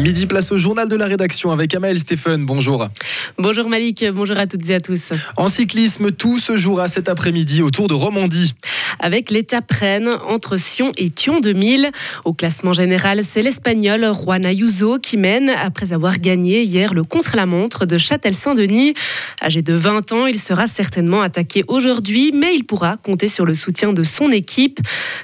[0.00, 2.46] Midi place au journal de la rédaction avec Amael Stéphane.
[2.46, 2.88] Bonjour.
[3.36, 5.10] Bonjour Malik, bonjour à toutes et à tous.
[5.36, 8.54] En cyclisme, tout se jouera cet après-midi autour de Romandie.
[8.98, 11.90] Avec l'étape Rennes entre Sion et Thion 2000.
[12.24, 17.84] Au classement général, c'est l'Espagnol Juan Ayuso qui mène après avoir gagné hier le contre-la-montre
[17.84, 18.94] de Châtel-Saint-Denis.
[19.42, 23.52] Âgé de 20 ans, il sera certainement attaqué aujourd'hui, mais il pourra compter sur le
[23.52, 24.80] soutien de son équipe,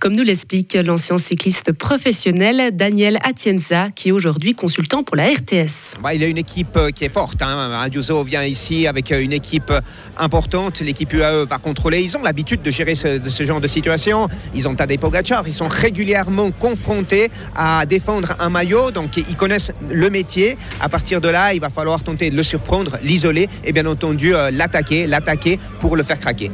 [0.00, 5.96] comme nous l'explique l'ancien cycliste professionnel Daniel Atienza, qui est aujourd'hui consultant pour la RTS.
[6.02, 7.40] Bah, il a une équipe euh, qui est forte.
[7.40, 7.80] Hein.
[7.82, 9.80] Ayuso vient ici avec euh, une équipe euh,
[10.18, 10.80] importante.
[10.80, 12.02] L'équipe UAE va contrôler.
[12.02, 14.28] Ils ont l'habitude de gérer ce, ce, genre de situation.
[14.54, 15.48] Ils ont Tadej Pogacar.
[15.48, 18.90] Ils sont régulièrement confrontés à défendre un maillot.
[18.90, 20.58] Donc ils connaissent le métier.
[20.78, 24.32] À partir de là, il va falloir tenter de le surprendre, l'isoler et bien entendu
[24.52, 26.50] l'attaquer, l'attaquer pour le faire craquer.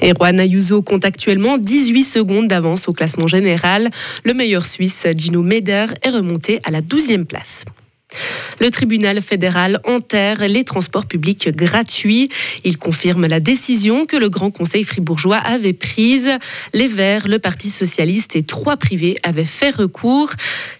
[0.00, 3.90] Et Juan Ayuso compte actuellement 18 secondes d'avance au classement général.
[4.24, 7.41] Le meilleur Suisse, Gino Meder, est remonté à la 12e place.
[7.42, 7.64] Yes.
[8.60, 12.28] Le tribunal fédéral enterre les transports publics gratuits.
[12.64, 16.30] Il confirme la décision que le Grand Conseil fribourgeois avait prise.
[16.72, 20.30] Les Verts, le Parti socialiste et trois privés avaient fait recours.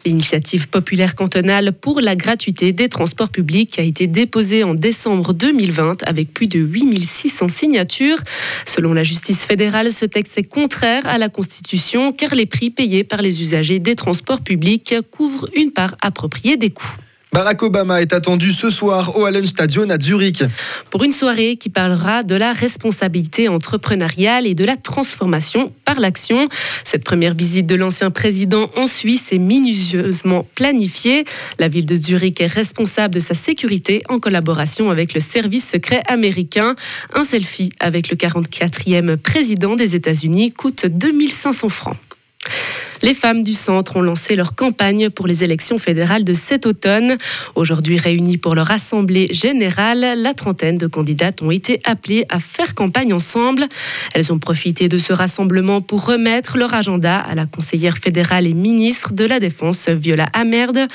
[0.05, 6.03] L'initiative populaire cantonale pour la gratuité des transports publics a été déposée en décembre 2020
[6.05, 8.19] avec plus de 8600 signatures.
[8.65, 13.05] Selon la justice fédérale, ce texte est contraire à la Constitution car les prix payés
[13.05, 16.97] par les usagers des transports publics couvrent une part appropriée des coûts.
[17.33, 20.45] Barack Obama est attendu ce soir au Hallenstadion à Zurich.
[20.91, 26.47] Pour une soirée qui parlera de la responsabilité entrepreneuriale et de la transformation par l'action.
[26.85, 31.25] Cette première visite de l'ancien président en Suisse est minutieusement planifiée.
[31.59, 36.03] La ville de Zurich est responsable de sa sécurité en collaboration avec le service secret
[36.09, 36.75] américain.
[37.15, 41.97] Un selfie avec le 44e président des États-Unis coûte 2500 francs.
[43.03, 47.17] Les femmes du centre ont lancé leur campagne pour les élections fédérales de cet automne.
[47.57, 52.77] Aujourd'hui réunies pour leur assemblée générale, la trentaine de candidates ont été appelées à faire
[52.77, 53.67] campagne ensemble.
[54.15, 58.55] Elles ont profité de ce rassemblement pour remettre leur agenda à la conseillère fédérale et
[58.55, 60.87] ministre de la Défense Viola Amerde.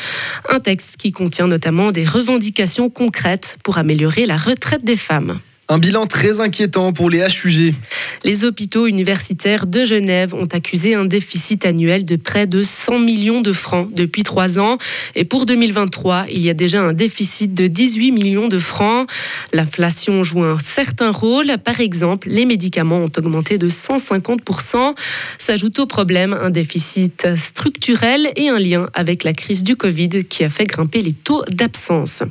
[0.50, 5.40] Un texte qui contient notamment des revendications concrètes pour améliorer la retraite des femmes.
[5.70, 7.76] Un bilan très inquiétant pour les HUG.
[8.24, 13.42] Les hôpitaux universitaires de Genève ont accusé un déficit annuel de près de 100 millions
[13.42, 14.78] de francs depuis trois ans.
[15.16, 19.10] Et pour 2023, il y a déjà un déficit de 18 millions de francs.
[19.52, 21.58] L'inflation joue un certain rôle.
[21.58, 24.96] Par exemple, les médicaments ont augmenté de 150%.
[25.38, 30.46] S'ajoute au problème un déficit structurel et un lien avec la crise du Covid qui
[30.46, 32.24] a fait grimper les taux d'absence.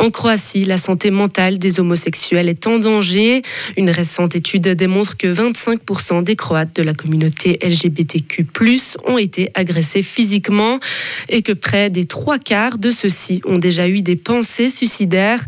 [0.00, 3.42] En Croatie, la santé mentale des homosexuels est en danger.
[3.76, 8.46] Une récente étude démontre que 25% des Croates de la communauté LGBTQ+
[9.04, 10.80] ont été agressés physiquement
[11.28, 15.44] et que près des trois quarts de ceux-ci ont déjà eu des pensées suicidaires.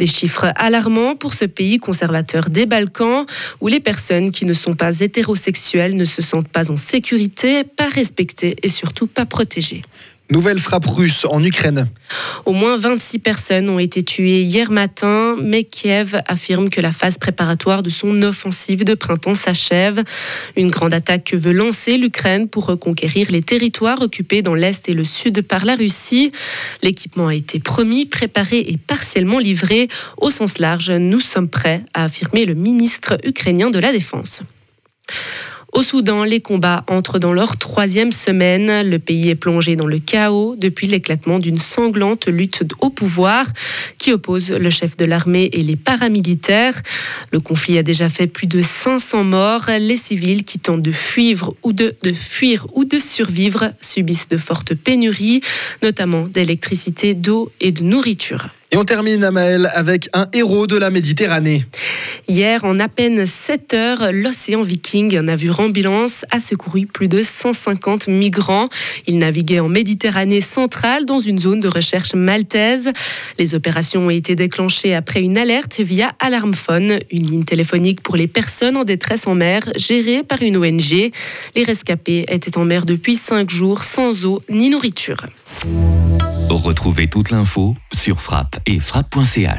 [0.00, 3.24] Des chiffres alarmants pour ce pays conservateur des Balkans
[3.60, 7.88] où les personnes qui ne sont pas hétérosexuelles ne se sentent pas en sécurité, pas
[7.88, 9.82] respectées et surtout pas protégées.
[10.32, 11.88] Nouvelle frappe russe en Ukraine.
[12.46, 17.18] Au moins 26 personnes ont été tuées hier matin, mais Kiev affirme que la phase
[17.18, 20.02] préparatoire de son offensive de printemps s'achève.
[20.56, 24.94] Une grande attaque que veut lancer l'Ukraine pour reconquérir les territoires occupés dans l'Est et
[24.94, 26.32] le Sud par la Russie.
[26.82, 29.88] L'équipement a été promis, préparé et partiellement livré.
[30.16, 34.40] Au sens large, nous sommes prêts, a affirmé le ministre ukrainien de la Défense.
[35.72, 38.86] Au Soudan, les combats entrent dans leur troisième semaine.
[38.86, 43.46] Le pays est plongé dans le chaos depuis l'éclatement d'une sanglante lutte au pouvoir
[43.96, 46.82] qui oppose le chef de l'armée et les paramilitaires.
[47.32, 49.70] Le conflit a déjà fait plus de 500 morts.
[49.78, 54.74] Les civils qui tentent de fuir ou de, fuir ou de survivre subissent de fortes
[54.74, 55.40] pénuries,
[55.82, 58.50] notamment d'électricité, d'eau et de nourriture.
[58.74, 61.62] Et on termine, Amael, avec un héros de la Méditerranée.
[62.26, 67.20] Hier, en à peine 7 heures, l'océan Viking, un navire ambulance, a secouru plus de
[67.20, 68.64] 150 migrants.
[69.06, 72.90] Il naviguait en Méditerranée centrale dans une zone de recherche maltaise.
[73.38, 78.26] Les opérations ont été déclenchées après une alerte via Alarmphone, une ligne téléphonique pour les
[78.26, 81.12] personnes en détresse en mer gérée par une ONG.
[81.54, 85.26] Les rescapés étaient en mer depuis 5 jours sans eau ni nourriture.
[86.56, 89.48] Retrouvez toute l'info sur frappe et frappe.ch.